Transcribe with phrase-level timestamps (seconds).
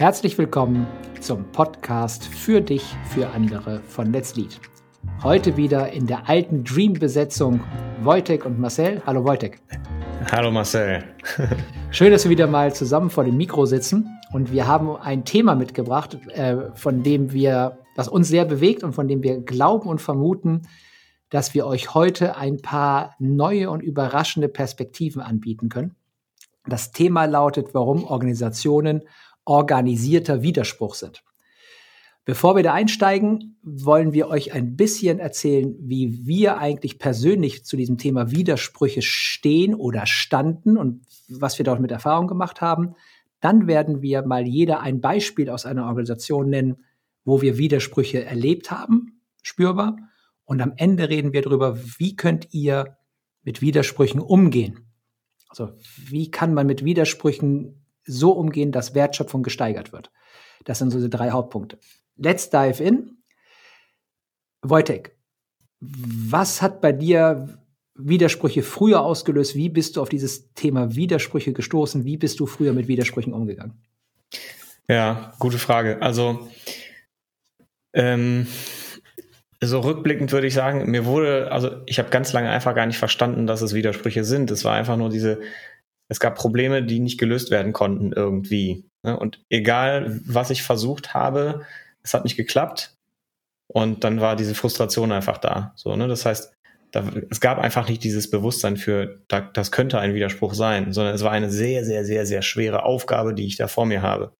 [0.00, 0.86] Herzlich willkommen
[1.20, 4.58] zum Podcast für dich, für andere von Let's Lead.
[5.22, 7.60] Heute wieder in der alten Dream-Besetzung
[8.00, 9.02] Wojtek und Marcel.
[9.04, 9.60] Hallo Wojtek.
[10.32, 11.04] Hallo Marcel.
[11.90, 15.54] Schön, dass wir wieder mal zusammen vor dem Mikro sitzen und wir haben ein Thema
[15.54, 20.00] mitgebracht, äh, von dem wir, das uns sehr bewegt und von dem wir glauben und
[20.00, 20.62] vermuten,
[21.28, 25.94] dass wir euch heute ein paar neue und überraschende Perspektiven anbieten können.
[26.66, 29.02] Das Thema lautet, warum Organisationen
[29.44, 31.22] organisierter Widerspruch sind.
[32.24, 37.76] Bevor wir da einsteigen, wollen wir euch ein bisschen erzählen, wie wir eigentlich persönlich zu
[37.76, 42.94] diesem Thema Widersprüche stehen oder standen und was wir dort mit Erfahrung gemacht haben.
[43.40, 46.84] Dann werden wir mal jeder ein Beispiel aus einer Organisation nennen,
[47.24, 49.96] wo wir Widersprüche erlebt haben, spürbar.
[50.44, 52.98] Und am Ende reden wir darüber, wie könnt ihr
[53.42, 54.90] mit Widersprüchen umgehen.
[55.48, 60.10] Also wie kann man mit Widersprüchen so umgehen, dass Wertschöpfung gesteigert wird.
[60.64, 61.78] Das sind so die drei Hauptpunkte.
[62.16, 63.18] Let's dive in.
[64.62, 65.16] Wojtek,
[65.80, 67.58] was hat bei dir
[67.94, 69.54] Widersprüche früher ausgelöst?
[69.54, 72.04] Wie bist du auf dieses Thema Widersprüche gestoßen?
[72.04, 73.82] Wie bist du früher mit Widersprüchen umgegangen?
[74.88, 76.02] Ja, gute Frage.
[76.02, 76.48] Also,
[77.92, 78.46] ähm,
[79.62, 82.98] so rückblickend würde ich sagen, mir wurde, also ich habe ganz lange einfach gar nicht
[82.98, 84.50] verstanden, dass es Widersprüche sind.
[84.50, 85.40] Es war einfach nur diese
[86.10, 88.84] es gab Probleme, die nicht gelöst werden konnten irgendwie.
[89.04, 89.16] Ne?
[89.16, 91.64] Und egal, was ich versucht habe,
[92.02, 92.94] es hat nicht geklappt.
[93.72, 95.72] Und dann war diese Frustration einfach da.
[95.76, 96.08] So, ne?
[96.08, 96.52] Das heißt,
[96.90, 101.14] da, es gab einfach nicht dieses Bewusstsein für, da, das könnte ein Widerspruch sein, sondern
[101.14, 104.32] es war eine sehr, sehr, sehr, sehr schwere Aufgabe, die ich da vor mir habe.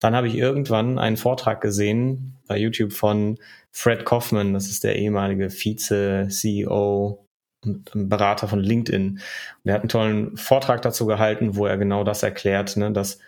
[0.00, 3.38] Dann habe ich irgendwann einen Vortrag gesehen bei YouTube von
[3.72, 7.24] Fred Kaufman, das ist der ehemalige Vize-CEO
[7.62, 9.10] Berater von LinkedIn.
[9.10, 9.20] Und
[9.64, 13.18] er hat einen tollen Vortrag dazu gehalten, wo er genau das erklärt, ne, dass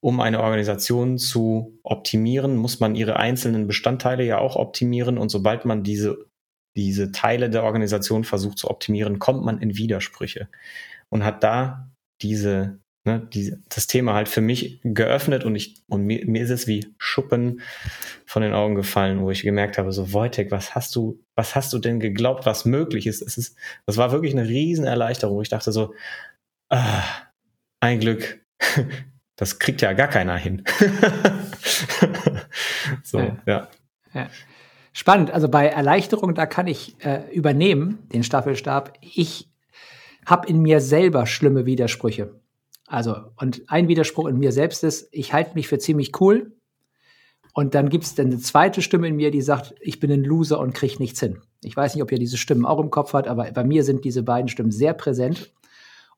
[0.00, 5.16] um eine Organisation zu optimieren, muss man ihre einzelnen Bestandteile ja auch optimieren.
[5.16, 6.26] Und sobald man diese,
[6.76, 10.48] diese Teile der Organisation versucht zu optimieren, kommt man in Widersprüche.
[11.08, 11.88] Und hat da
[12.20, 16.50] diese ne, die, das Thema halt für mich geöffnet und ich und mir, mir ist
[16.50, 17.60] es wie Schuppen
[18.26, 21.72] von den Augen gefallen, wo ich gemerkt habe, so Wojtek, was hast du, was hast
[21.72, 23.22] du denn geglaubt, was möglich ist?
[23.22, 25.40] Es ist, das war wirklich eine Riesenerleichterung.
[25.42, 25.94] Ich dachte so,
[26.68, 27.02] ah,
[27.80, 28.40] ein Glück,
[29.36, 30.64] das kriegt ja gar keiner hin.
[33.02, 33.36] so, ja.
[33.46, 33.68] ja.
[34.14, 34.30] ja.
[34.92, 35.30] Spannend.
[35.30, 38.92] Also bei Erleichterung, da kann ich äh, übernehmen, den Staffelstab.
[39.00, 39.48] Ich
[40.26, 42.41] habe in mir selber schlimme Widersprüche.
[42.92, 46.52] Also, und ein Widerspruch in mir selbst ist, ich halte mich für ziemlich cool.
[47.54, 50.60] Und dann gibt es eine zweite Stimme in mir, die sagt, ich bin ein Loser
[50.60, 51.40] und kriege nichts hin.
[51.62, 54.04] Ich weiß nicht, ob ihr diese Stimmen auch im Kopf hat, aber bei mir sind
[54.04, 55.54] diese beiden Stimmen sehr präsent.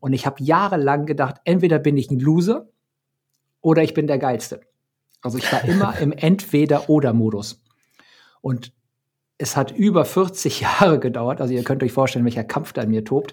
[0.00, 2.68] Und ich habe jahrelang gedacht, entweder bin ich ein Loser
[3.60, 4.62] oder ich bin der Geilste.
[5.22, 7.62] Also ich war immer im Entweder-Oder-Modus.
[8.40, 8.72] Und
[9.38, 12.90] es hat über 40 Jahre gedauert, also ihr könnt euch vorstellen, welcher Kampf da in
[12.90, 13.32] mir tobt,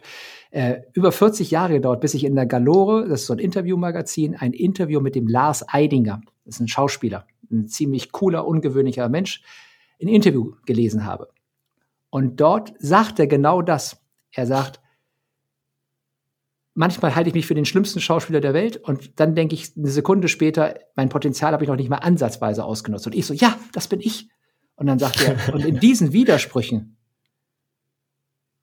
[0.51, 4.35] äh, über 40 Jahre gedauert, bis ich in der Galore, das ist so ein Interviewmagazin,
[4.35, 9.41] ein Interview mit dem Lars Eidinger, das ist ein Schauspieler, ein ziemlich cooler, ungewöhnlicher Mensch,
[10.01, 11.29] ein Interview gelesen habe.
[12.09, 14.01] Und dort sagt er genau das.
[14.31, 14.81] Er sagt,
[16.73, 19.89] manchmal halte ich mich für den schlimmsten Schauspieler der Welt und dann denke ich eine
[19.89, 23.07] Sekunde später, mein Potenzial habe ich noch nicht mal ansatzweise ausgenutzt.
[23.07, 24.29] Und ich so, ja, das bin ich.
[24.75, 26.97] Und dann sagt er, und in diesen Widersprüchen,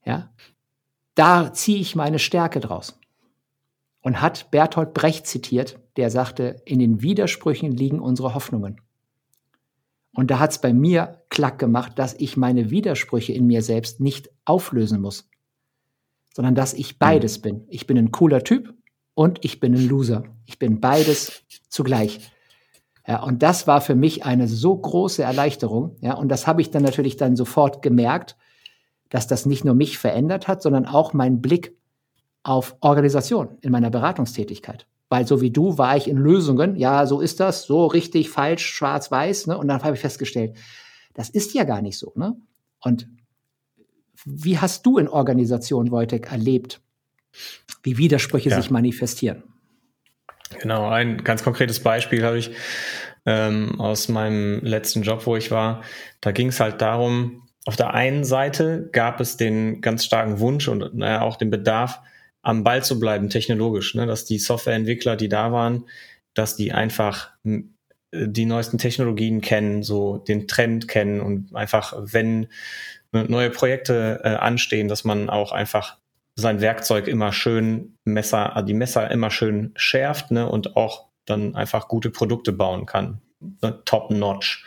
[0.05, 0.31] ja,
[1.19, 2.99] da ziehe ich meine Stärke draus.
[4.01, 8.81] Und hat Bertolt Brecht zitiert, der sagte, in den Widersprüchen liegen unsere Hoffnungen.
[10.15, 14.01] Und da hat es bei mir klack gemacht, dass ich meine Widersprüche in mir selbst
[14.01, 15.29] nicht auflösen muss,
[16.33, 17.65] sondern dass ich beides bin.
[17.69, 18.73] Ich bin ein cooler Typ
[19.15, 20.23] und ich bin ein Loser.
[20.47, 22.31] Ich bin beides zugleich.
[23.07, 25.97] Ja, und das war für mich eine so große Erleichterung.
[26.01, 28.37] Ja, und das habe ich dann natürlich dann sofort gemerkt
[29.09, 31.77] dass das nicht nur mich verändert hat, sondern auch meinen Blick
[32.43, 34.87] auf Organisation in meiner Beratungstätigkeit.
[35.09, 38.67] Weil so wie du war ich in Lösungen, ja, so ist das, so richtig, falsch,
[38.67, 39.57] schwarz, weiß, ne?
[39.57, 40.57] Und dann habe ich festgestellt,
[41.15, 42.37] das ist ja gar nicht so, ne?
[42.81, 43.09] Und
[44.25, 46.81] wie hast du in Organisation, Wojtek, erlebt,
[47.83, 48.57] wie Widersprüche ja.
[48.57, 49.43] sich manifestieren?
[50.61, 52.51] Genau, ein ganz konkretes Beispiel habe ich
[53.27, 55.83] ähm, aus meinem letzten Job, wo ich war.
[56.21, 60.69] Da ging es halt darum, auf der einen Seite gab es den ganz starken Wunsch
[60.69, 62.01] und naja, auch den Bedarf,
[62.43, 64.07] am Ball zu bleiben, technologisch, ne?
[64.07, 65.85] dass die Softwareentwickler, die da waren,
[66.35, 67.75] dass die einfach hm,
[68.13, 72.47] die neuesten Technologien kennen, so den Trend kennen und einfach, wenn
[73.13, 75.99] neue Projekte äh, anstehen, dass man auch einfach
[76.37, 80.49] sein Werkzeug immer schön Messer, die Messer immer schön schärft ne?
[80.49, 83.21] und auch dann einfach gute Produkte bauen kann.
[83.41, 84.65] Ne, top notch.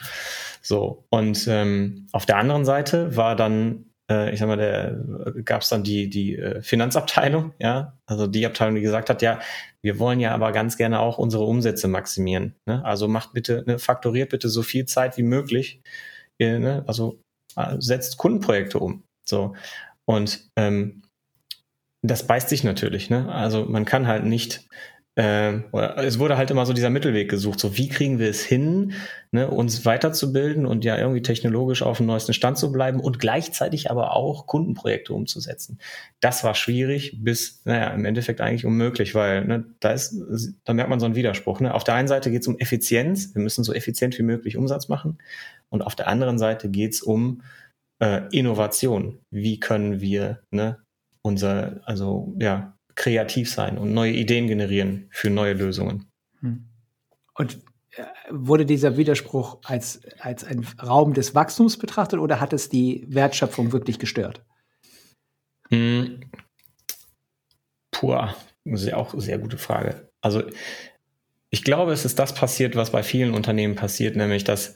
[0.61, 1.05] So.
[1.09, 5.03] Und ähm, auf der anderen Seite war dann, äh, ich sag mal, der
[5.43, 9.39] gab es dann die, die äh, Finanzabteilung, ja, also die Abteilung, die gesagt hat, ja,
[9.81, 12.55] wir wollen ja aber ganz gerne auch unsere Umsätze maximieren.
[12.67, 12.83] Ne?
[12.85, 15.81] Also macht bitte, ne, faktoriert bitte so viel Zeit wie möglich.
[16.37, 16.83] Ihr, ne?
[16.87, 17.19] Also
[17.55, 19.03] äh, setzt Kundenprojekte um.
[19.27, 19.55] So.
[20.05, 21.01] Und ähm,
[22.03, 23.09] das beißt sich natürlich.
[23.09, 23.31] Ne?
[23.31, 24.67] Also man kann halt nicht
[25.15, 25.59] äh,
[25.97, 28.93] es wurde halt immer so dieser Mittelweg gesucht, so wie kriegen wir es hin,
[29.31, 33.91] ne, uns weiterzubilden und ja irgendwie technologisch auf dem neuesten Stand zu bleiben und gleichzeitig
[33.91, 35.79] aber auch Kundenprojekte umzusetzen.
[36.21, 40.15] Das war schwierig bis, naja, im Endeffekt eigentlich unmöglich, weil ne, da ist,
[40.63, 41.59] da merkt man so einen Widerspruch.
[41.59, 41.73] Ne?
[41.73, 44.87] Auf der einen Seite geht es um Effizienz, wir müssen so effizient wie möglich Umsatz
[44.87, 45.17] machen
[45.69, 47.41] und auf der anderen Seite geht es um
[47.99, 49.19] äh, Innovation.
[49.29, 50.77] Wie können wir ne,
[51.21, 56.11] unser, also ja, kreativ sein und neue Ideen generieren für neue Lösungen.
[56.39, 56.67] Hm.
[57.35, 57.59] Und
[57.91, 63.05] äh, wurde dieser Widerspruch als, als ein Raum des Wachstums betrachtet oder hat es die
[63.09, 64.43] Wertschöpfung wirklich gestört?
[65.69, 66.21] Hm.
[67.91, 68.17] Puh,
[68.65, 70.09] sehr, auch sehr gute Frage.
[70.21, 70.43] Also
[71.49, 74.75] ich glaube, es ist das passiert, was bei vielen Unternehmen passiert, nämlich dass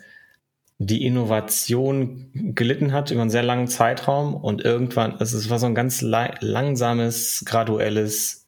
[0.77, 5.68] die Innovation gelitten hat über einen sehr langen Zeitraum und irgendwann, also es war so
[5.68, 8.48] ein ganz langsames, graduelles,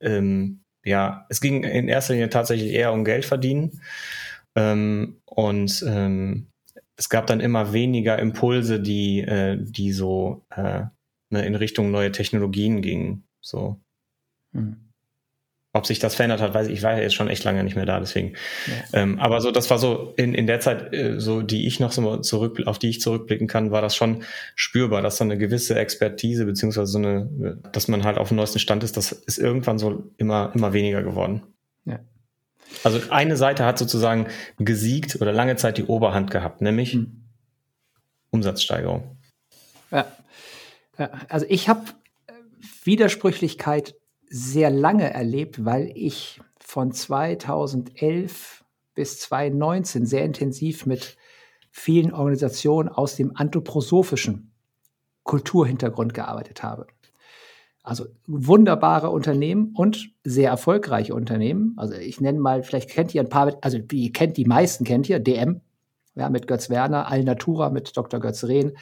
[0.00, 3.80] ähm, ja, es ging in erster Linie tatsächlich eher um Geld verdienen
[4.54, 6.46] ähm, und ähm,
[6.96, 10.84] es gab dann immer weniger Impulse, die, äh, die so äh,
[11.30, 13.24] ne, in Richtung neue Technologien gingen.
[13.42, 13.80] So.
[14.52, 14.85] Hm.
[15.76, 17.76] Ob sich das verändert hat, weiß ich, ich war ja jetzt schon echt lange nicht
[17.76, 18.32] mehr da, deswegen.
[18.66, 19.00] Ja.
[19.02, 21.92] Ähm, aber so, das war so in, in der Zeit, äh, so die ich noch
[21.92, 24.22] so zurück, auf die ich zurückblicken kann, war das schon
[24.54, 28.58] spürbar, dass so eine gewisse Expertise, beziehungsweise so eine, dass man halt auf dem neuesten
[28.58, 31.42] Stand ist, das ist irgendwann so immer, immer weniger geworden.
[31.84, 31.98] Ja.
[32.82, 37.22] Also eine Seite hat sozusagen gesiegt oder lange Zeit die Oberhand gehabt, nämlich hm.
[38.30, 39.18] Umsatzsteigerung.
[39.90, 40.06] Ja.
[40.98, 41.10] ja.
[41.28, 41.82] Also ich habe
[42.84, 43.94] Widersprüchlichkeit
[44.28, 48.64] sehr lange erlebt, weil ich von 2011
[48.94, 51.16] bis 2019 sehr intensiv mit
[51.70, 54.52] vielen Organisationen aus dem anthroposophischen
[55.22, 56.86] Kulturhintergrund gearbeitet habe.
[57.82, 61.74] Also wunderbare Unternehmen und sehr erfolgreiche Unternehmen.
[61.76, 65.08] Also ich nenne mal, vielleicht kennt ihr ein paar, also ihr kennt die meisten kennt
[65.08, 65.60] ihr, DM,
[66.16, 68.18] ja, mit Götz Werner, Alnatura mit Dr.
[68.18, 68.76] Götz Rehn,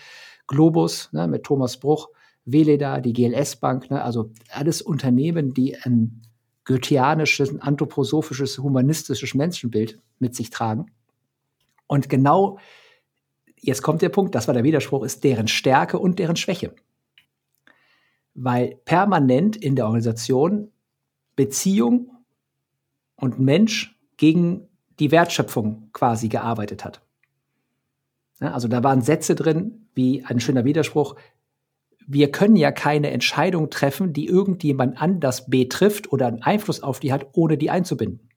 [0.47, 2.09] Globus ne, mit Thomas Bruch,
[2.45, 6.23] Veleda, die GLS Bank, ne, also alles Unternehmen, die ein
[6.65, 10.87] goetheanisches, anthroposophisches, humanistisches Menschenbild mit sich tragen.
[11.87, 12.59] Und genau
[13.65, 16.75] jetzt kommt der Punkt, das war der Widerspruch, ist deren Stärke und deren Schwäche.
[18.35, 20.71] Weil permanent in der Organisation
[21.37, 22.11] Beziehung
[23.17, 24.69] und Mensch gegen
[24.99, 27.01] die Wertschöpfung quasi gearbeitet hat.
[28.39, 31.17] also da waren Sätze drin, wie ein schöner Widerspruch,
[32.07, 37.13] wir können ja keine Entscheidung treffen, die irgendjemand anders betrifft oder einen Einfluss auf die
[37.13, 38.29] hat, ohne die einzubinden.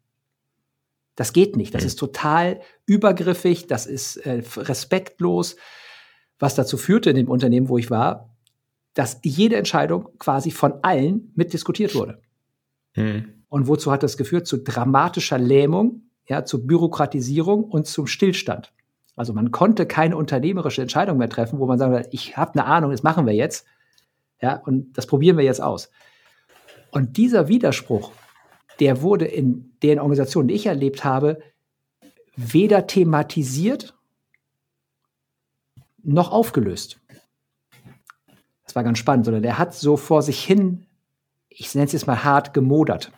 [1.15, 1.73] Das geht nicht.
[1.73, 1.87] Das mhm.
[1.87, 5.55] ist total übergriffig, das ist äh, respektlos,
[6.39, 8.35] was dazu führte in dem Unternehmen, wo ich war,
[8.93, 12.21] dass jede Entscheidung quasi von allen mitdiskutiert wurde.
[12.95, 13.43] Mhm.
[13.49, 14.47] Und wozu hat das geführt?
[14.47, 18.73] Zu dramatischer Lähmung, ja, zu Bürokratisierung und zum Stillstand.
[19.17, 22.91] Also man konnte keine unternehmerische Entscheidung mehr treffen, wo man sagt, ich habe eine Ahnung,
[22.91, 23.65] das machen wir jetzt.
[24.39, 25.89] Ja, und das probieren wir jetzt aus.
[26.91, 28.11] Und dieser Widerspruch,
[28.79, 31.41] der wurde in den Organisationen, die ich erlebt habe,
[32.35, 33.97] weder thematisiert
[36.03, 37.01] noch aufgelöst.
[38.65, 40.85] Das war ganz spannend, sondern der hat so vor sich hin,
[41.49, 43.11] ich nenne es jetzt mal hart, gemodert.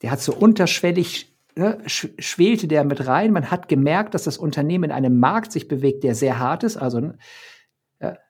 [0.00, 3.32] Der hat so unterschwellig ne, schwelte der mit rein.
[3.32, 6.76] Man hat gemerkt, dass das Unternehmen in einem Markt sich bewegt, der sehr hart ist.
[6.76, 7.18] Also, ne,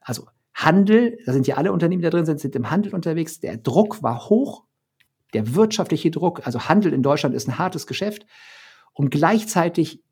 [0.00, 3.40] also Handel, da sind ja alle Unternehmen, die da drin sind, sind im Handel unterwegs.
[3.40, 4.64] Der Druck war hoch,
[5.34, 6.46] der wirtschaftliche Druck.
[6.46, 8.26] Also Handel in Deutschland ist ein hartes Geschäft.
[8.92, 10.02] Und gleichzeitig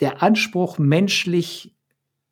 [0.00, 1.76] der Anspruch, menschlich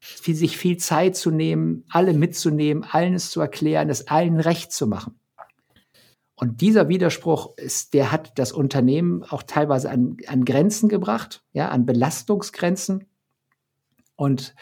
[0.01, 4.87] sich viel Zeit zu nehmen, alle mitzunehmen, allen es zu erklären, es allen recht zu
[4.87, 5.19] machen.
[6.37, 11.71] Und dieser Widerspruch ist, der hat das Unternehmen auch teilweise an, an Grenzen gebracht, ja,
[11.71, 13.07] an Belastungsgrenzen.
[14.17, 14.55] Und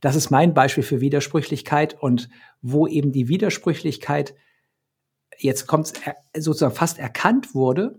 [0.00, 2.30] das ist mein Beispiel für Widersprüchlichkeit und
[2.62, 4.34] wo eben die Widersprüchlichkeit
[5.38, 5.92] jetzt kommt
[6.36, 7.98] sozusagen fast erkannt wurde,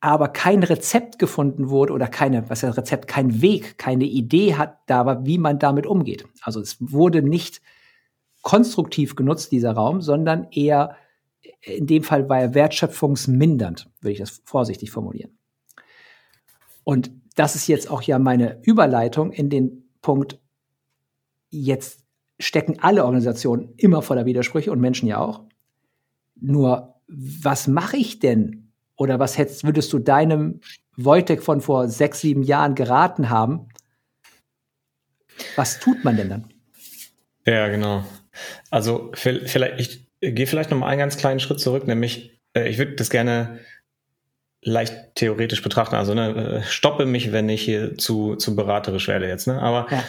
[0.00, 4.78] aber kein Rezept gefunden wurde oder keine, was ist Rezept, kein Weg, keine Idee hat
[4.86, 6.26] da wie man damit umgeht.
[6.42, 7.60] Also es wurde nicht
[8.42, 10.96] konstruktiv genutzt, dieser Raum, sondern eher
[11.62, 15.38] in dem Fall war er wertschöpfungsmindernd, würde ich das vorsichtig formulieren.
[16.84, 20.38] Und das ist jetzt auch ja meine Überleitung in den Punkt,
[21.50, 22.04] jetzt
[22.38, 25.44] stecken alle Organisationen immer voller Widersprüche und Menschen ja auch.
[26.40, 28.72] Nur, was mache ich denn?
[28.96, 30.60] Oder was hättest, würdest du deinem
[30.96, 33.68] Wojtek von vor sechs, sieben Jahren geraten haben?
[35.56, 36.52] Was tut man denn dann?
[37.46, 38.04] Ja, genau.
[38.70, 42.78] Also vielleicht, ich gehe vielleicht noch mal einen ganz kleinen Schritt zurück, nämlich äh, ich
[42.78, 43.60] würde das gerne
[44.62, 45.96] leicht theoretisch betrachten.
[45.96, 49.46] Also ne, äh, stoppe mich, wenn ich hier zu, zu beraterisch werde jetzt.
[49.46, 49.60] Ne?
[49.60, 50.04] Aber ja.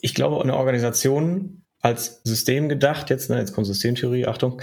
[0.00, 4.62] ich glaube, eine Organisation als System gedacht, jetzt, ne, jetzt kommt Systemtheorie, Achtung,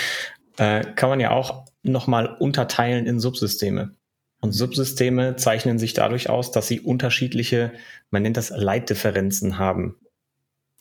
[0.56, 3.94] äh, kann man ja auch nochmal unterteilen in Subsysteme.
[4.40, 7.72] Und Subsysteme zeichnen sich dadurch aus, dass sie unterschiedliche,
[8.10, 9.96] man nennt das Leitdifferenzen haben.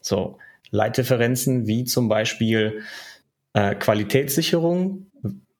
[0.01, 0.39] So,
[0.71, 2.81] Leitdifferenzen wie zum Beispiel
[3.55, 5.07] äh, Qualitätssicherung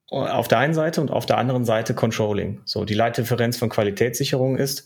[0.09, 2.61] auf der einen Seite und auf der anderen Seite Controlling.
[2.65, 4.85] So, die Leitdifferenz von Qualitätssicherung ist,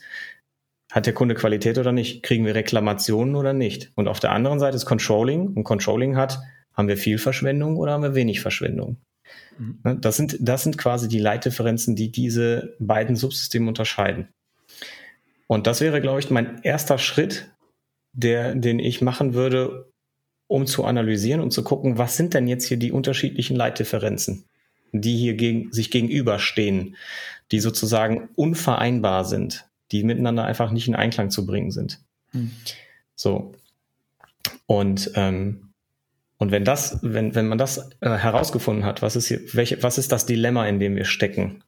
[0.92, 2.24] hat der Kunde Qualität oder nicht?
[2.24, 3.92] Kriegen wir Reklamationen oder nicht?
[3.96, 6.40] Und auf der anderen Seite ist Controlling und Controlling hat,
[6.74, 8.98] haben wir viel Verschwendung oder haben wir wenig Verschwendung?
[9.58, 9.80] Mhm.
[9.84, 14.30] Ne, das sind, das sind quasi die Leitdifferenzen, die diese beiden Subsysteme unterscheiden.
[15.48, 17.52] Und das wäre, glaube ich, mein erster Schritt,
[18.14, 19.92] der, den ich machen würde,
[20.50, 24.46] um zu analysieren und zu gucken, was sind denn jetzt hier die unterschiedlichen Leitdifferenzen,
[24.92, 26.96] die hier gegen, sich gegenüberstehen,
[27.52, 32.00] die sozusagen unvereinbar sind, die miteinander einfach nicht in Einklang zu bringen sind.
[32.34, 32.52] Mhm.
[33.16, 33.54] So.
[34.66, 35.70] Und ähm,
[36.38, 39.98] und wenn das, wenn, wenn man das äh, herausgefunden hat, was ist hier, welche, was
[39.98, 41.64] ist das Dilemma, in dem wir stecken?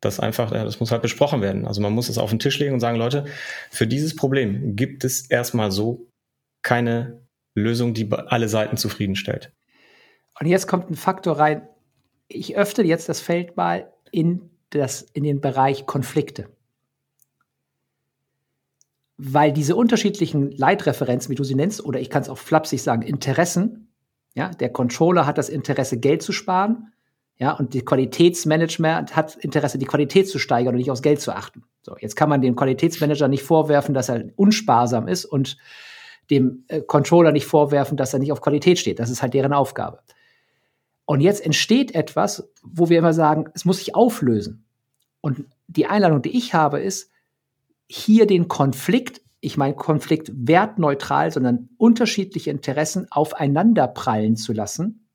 [0.00, 1.64] Das einfach, äh, das muss halt besprochen werden.
[1.64, 3.26] Also man muss es auf den Tisch legen und sagen, Leute,
[3.70, 6.08] für dieses Problem gibt es erstmal so
[6.62, 7.20] keine
[7.54, 9.52] Lösung, die alle Seiten zufriedenstellt.
[10.38, 11.68] Und jetzt kommt ein Faktor rein.
[12.28, 16.48] Ich öffne jetzt das Feld mal in, das, in den Bereich Konflikte.
[19.16, 23.02] Weil diese unterschiedlichen Leitreferenzen, wie du sie nennst, oder ich kann es auch flapsig sagen,
[23.02, 23.88] Interessen,
[24.34, 26.92] ja, der Controller hat das Interesse, Geld zu sparen.
[27.36, 31.32] Ja, und die Qualitätsmanagement hat Interesse, die Qualität zu steigern und nicht aufs Geld zu
[31.32, 31.64] achten.
[31.82, 35.56] So, jetzt kann man dem Qualitätsmanager nicht vorwerfen, dass er unsparsam ist und
[36.30, 38.98] dem äh, Controller nicht vorwerfen, dass er nicht auf Qualität steht.
[38.98, 40.00] Das ist halt deren Aufgabe.
[41.04, 44.64] Und jetzt entsteht etwas, wo wir immer sagen, es muss sich auflösen.
[45.20, 47.10] Und die Einladung, die ich habe, ist,
[47.88, 55.06] hier den Konflikt ich meine Konflikt wertneutral, sondern unterschiedliche Interessen aufeinander prallen zu lassen,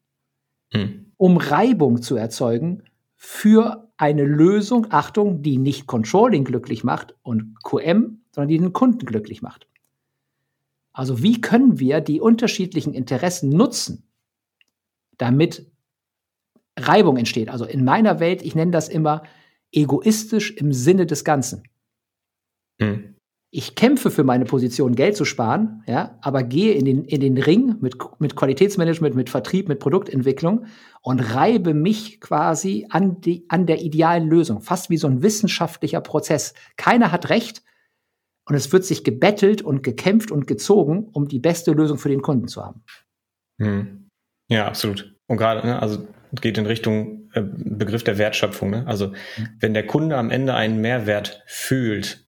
[0.72, 1.12] hm.
[1.18, 2.84] um Reibung zu erzeugen
[3.16, 9.06] für eine Lösung, Achtung, die nicht Controlling glücklich macht und QM, sondern die den Kunden
[9.06, 9.68] glücklich macht.
[10.96, 14.10] Also wie können wir die unterschiedlichen Interessen nutzen,
[15.18, 15.72] damit
[16.78, 17.50] Reibung entsteht?
[17.50, 19.24] Also in meiner Welt, ich nenne das immer
[19.72, 21.64] egoistisch im Sinne des Ganzen.
[22.80, 23.16] Hm
[23.58, 27.38] ich kämpfe für meine Position, Geld zu sparen, ja, aber gehe in den, in den
[27.38, 30.66] Ring mit, mit Qualitätsmanagement, mit Vertrieb, mit Produktentwicklung
[31.02, 34.60] und reibe mich quasi an, die, an der idealen Lösung.
[34.60, 36.54] Fast wie so ein wissenschaftlicher Prozess.
[36.76, 37.64] Keiner hat Recht
[38.46, 42.22] und es wird sich gebettelt und gekämpft und gezogen, um die beste Lösung für den
[42.22, 42.84] Kunden zu haben.
[43.60, 44.10] Hm.
[44.50, 45.16] Ja, absolut.
[45.28, 46.08] Und gerade, ne, also
[46.42, 48.70] geht in Richtung äh, Begriff der Wertschöpfung.
[48.70, 48.88] Ne?
[48.88, 49.48] Also hm.
[49.60, 52.26] wenn der Kunde am Ende einen Mehrwert fühlt,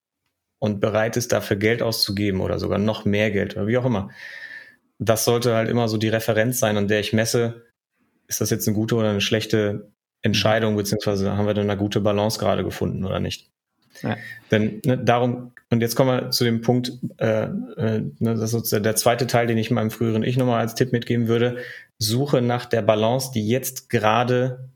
[0.59, 4.09] und bereit ist, dafür Geld auszugeben oder sogar noch mehr Geld oder wie auch immer.
[4.99, 7.65] Das sollte halt immer so die Referenz sein, an der ich messe,
[8.27, 12.01] ist das jetzt eine gute oder eine schlechte Entscheidung, beziehungsweise haben wir dann eine gute
[12.01, 13.51] Balance gerade gefunden oder nicht.
[14.01, 14.17] Ja.
[14.51, 18.71] Denn ne, darum, und jetzt kommen wir zu dem Punkt, äh, äh, ne, das ist
[18.71, 21.57] der zweite Teil, den ich meinem früheren Ich nochmal als Tipp mitgeben würde,
[21.99, 24.69] suche nach der Balance, die jetzt gerade,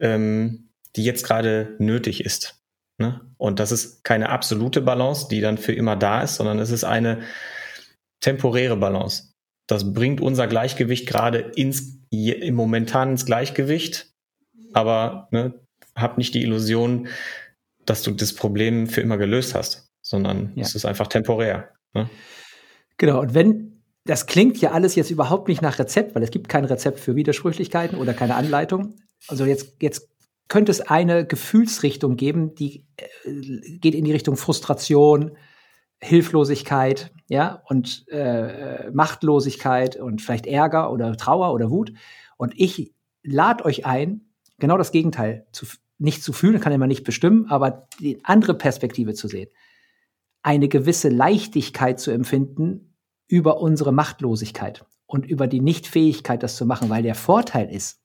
[0.00, 2.60] ähm, die jetzt gerade nötig ist.
[2.98, 3.20] Ne?
[3.38, 6.84] Und das ist keine absolute Balance, die dann für immer da ist, sondern es ist
[6.84, 7.22] eine
[8.20, 9.32] temporäre Balance.
[9.66, 11.98] Das bringt unser Gleichgewicht gerade ins,
[12.50, 14.12] momentan ins Gleichgewicht,
[14.72, 15.54] aber ne,
[15.96, 17.08] hab nicht die Illusion,
[17.86, 20.62] dass du das Problem für immer gelöst hast, sondern ja.
[20.62, 21.70] es ist einfach temporär.
[21.94, 22.08] Ne?
[22.96, 26.48] Genau, und wenn, das klingt ja alles jetzt überhaupt nicht nach Rezept, weil es gibt
[26.48, 28.94] kein Rezept für Widersprüchlichkeiten oder keine Anleitung.
[29.28, 30.08] Also jetzt, jetzt
[30.48, 35.36] könnte es eine Gefühlsrichtung geben, die äh, geht in die Richtung Frustration,
[36.00, 41.92] Hilflosigkeit, ja, und äh, Machtlosigkeit und vielleicht Ärger oder Trauer oder Wut.
[42.36, 44.20] Und ich lade euch ein,
[44.58, 45.66] genau das Gegenteil zu,
[45.98, 49.48] nicht zu fühlen, kann man nicht bestimmen, aber die andere Perspektive zu sehen.
[50.42, 52.94] Eine gewisse Leichtigkeit zu empfinden
[53.28, 58.00] über unsere Machtlosigkeit und über die Nichtfähigkeit, das zu machen, weil der Vorteil ist,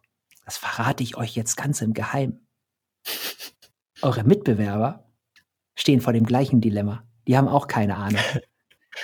[0.46, 2.48] das verrate ich euch jetzt ganz im Geheimen.
[4.02, 5.12] Eure Mitbewerber
[5.76, 7.04] stehen vor dem gleichen Dilemma.
[7.28, 8.22] Die haben auch keine Ahnung.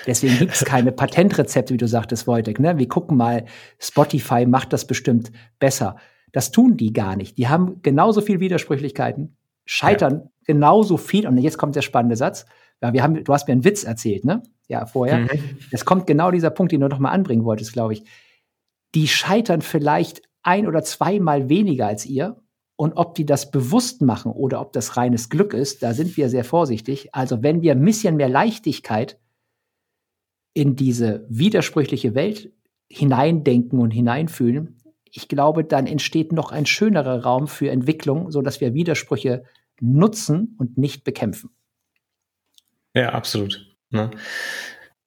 [0.05, 2.59] Deswegen gibt es keine Patentrezepte, wie du sagtest, Wojtek.
[2.59, 2.77] Ne?
[2.77, 3.45] Wir gucken mal,
[3.79, 5.97] Spotify macht das bestimmt besser.
[6.31, 7.37] Das tun die gar nicht.
[7.37, 10.29] Die haben genauso viel Widersprüchlichkeiten, scheitern ja.
[10.45, 11.27] genauso viel.
[11.27, 12.45] Und jetzt kommt der spannende Satz.
[12.81, 14.43] Ja, wir haben, du hast mir einen Witz erzählt, ne?
[14.67, 15.19] Ja, vorher.
[15.19, 15.29] Mhm.
[15.71, 18.03] Es kommt genau dieser Punkt, den du noch mal anbringen wolltest, glaube ich.
[18.95, 22.41] Die scheitern vielleicht ein oder zweimal weniger als ihr.
[22.77, 26.29] Und ob die das bewusst machen oder ob das reines Glück ist, da sind wir
[26.29, 27.15] sehr vorsichtig.
[27.15, 29.17] Also wenn wir ein bisschen mehr Leichtigkeit
[30.53, 32.51] in diese widersprüchliche Welt
[32.89, 34.77] hineindenken und hineinfühlen,
[35.15, 39.43] ich glaube, dann entsteht noch ein schönerer Raum für Entwicklung, so dass wir Widersprüche
[39.79, 41.51] nutzen und nicht bekämpfen.
[42.93, 43.75] Ja, absolut.
[43.91, 44.11] Ne?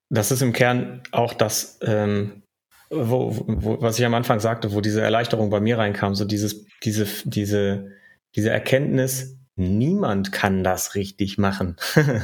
[0.09, 2.43] Das ist im Kern auch das, ähm,
[2.89, 6.67] wo, wo, was ich am Anfang sagte, wo diese Erleichterung bei mir reinkam, so dieses,
[6.83, 7.93] diese, diese,
[8.35, 11.77] diese Erkenntnis, niemand kann das richtig machen.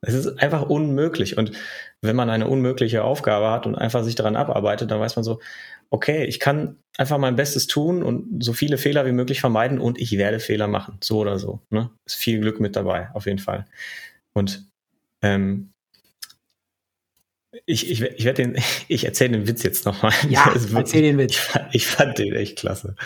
[0.00, 1.38] Es ist einfach unmöglich.
[1.38, 1.52] Und
[2.02, 5.40] wenn man eine unmögliche Aufgabe hat und einfach sich daran abarbeitet, dann weiß man so,
[5.90, 10.00] okay, ich kann einfach mein Bestes tun und so viele Fehler wie möglich vermeiden und
[10.00, 11.60] ich werde Fehler machen, so oder so.
[11.70, 11.90] Ne?
[12.04, 13.66] Ist viel Glück mit dabei, auf jeden Fall.
[14.32, 14.66] Und
[15.22, 15.72] ähm,
[17.66, 20.12] ich, ich, ich werde den, ich erzähle den Witz jetzt nochmal.
[20.28, 21.38] Ja, erzähl den Witz.
[21.70, 22.96] Ich, ich, fand den echt klasse.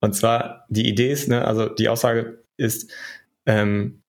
[0.00, 2.90] Und zwar, die Idee ist, ne, also die Aussage ist,
[3.46, 4.02] ähm,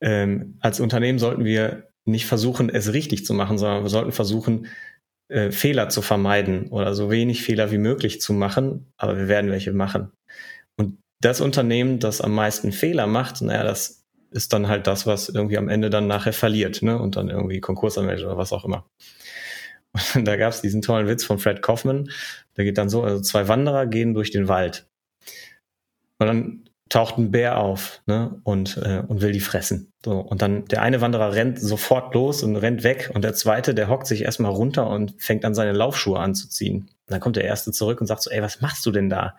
[0.00, 4.66] ähm, als Unternehmen sollten wir nicht versuchen, es richtig zu machen, sondern wir sollten versuchen,
[5.32, 9.50] äh, Fehler zu vermeiden oder so wenig Fehler wie möglich zu machen, aber wir werden
[9.50, 10.12] welche machen.
[10.76, 15.28] Und das Unternehmen, das am meisten Fehler macht, naja, das ist dann halt das, was
[15.28, 16.98] irgendwie am Ende dann nachher verliert, ne?
[16.98, 18.86] Und dann irgendwie Konkurs anmeldet oder was auch immer.
[20.14, 22.10] Und da gab es diesen tollen Witz von Fred Kaufman,
[22.56, 24.86] der geht dann so, also zwei Wanderer gehen durch den Wald.
[26.18, 29.90] Und dann taucht ein Bär auf ne, und, äh, und will die fressen.
[30.04, 33.74] So, und dann der eine Wanderer rennt sofort los und rennt weg und der zweite,
[33.74, 36.82] der hockt sich erstmal runter und fängt an, seine Laufschuhe anzuziehen.
[36.82, 39.36] Und dann kommt der erste zurück und sagt so, ey, was machst du denn da?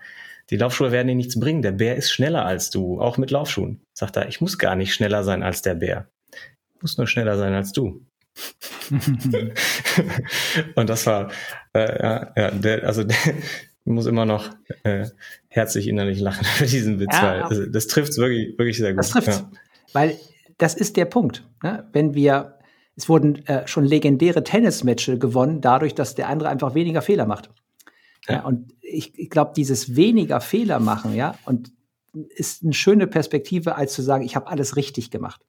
[0.50, 1.62] Die Laufschuhe werden dir nichts bringen.
[1.62, 3.82] Der Bär ist schneller als du, auch mit Laufschuhen.
[3.94, 6.08] Sagt er, ich muss gar nicht schneller sein als der Bär.
[6.76, 8.04] Ich muss nur schneller sein als du.
[10.76, 11.30] und das war,
[11.74, 13.16] äh, ja, ja der, also der,
[13.86, 14.50] muss immer noch
[14.84, 15.08] äh,
[15.54, 19.00] herzlich innerlich lachen für diesen Witz, ja, weil also, das trifft wirklich, wirklich sehr gut.
[19.00, 19.52] Das trifft, ja.
[19.94, 20.18] weil
[20.58, 21.48] das ist der Punkt.
[21.62, 21.88] Ne?
[21.94, 22.60] Wenn wir,
[22.96, 27.50] es wurden äh, schon legendäre Tennismatches gewonnen, dadurch, dass der andere einfach weniger Fehler macht.
[28.28, 28.36] Ja.
[28.36, 31.72] ja und ich, ich glaube, dieses weniger Fehler machen, ja, und
[32.36, 35.42] ist eine schöne Perspektive, als zu sagen, ich habe alles richtig gemacht.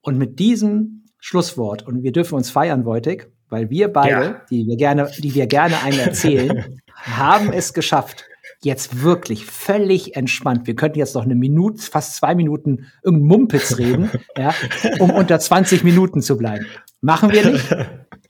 [0.00, 4.42] Und mit diesem Schlusswort, und wir dürfen uns feiern, Wojtek, weil wir beide, ja.
[4.50, 8.27] die wir gerne, die wir gerne einen erzählen, haben es geschafft.
[8.60, 10.66] Jetzt wirklich völlig entspannt.
[10.66, 14.52] Wir könnten jetzt noch eine Minute, fast zwei Minuten irgendeinen Mumpitz reden, ja,
[14.98, 16.66] um unter 20 Minuten zu bleiben.
[17.00, 17.76] Machen wir nicht.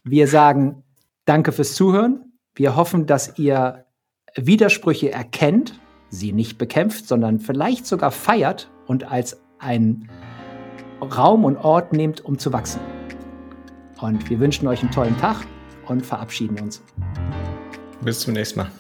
[0.04, 0.82] Wir sagen
[1.28, 2.32] Danke fürs Zuhören.
[2.54, 3.84] Wir hoffen, dass ihr
[4.34, 10.08] Widersprüche erkennt, sie nicht bekämpft, sondern vielleicht sogar feiert und als einen
[11.02, 12.80] Raum und Ort nehmt, um zu wachsen.
[14.00, 15.46] Und wir wünschen euch einen tollen Tag
[15.86, 16.82] und verabschieden uns.
[18.00, 18.70] Bis zum nächsten Mal.